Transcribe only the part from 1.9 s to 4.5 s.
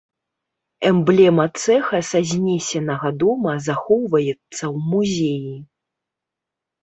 са знесенага дома захоўваецца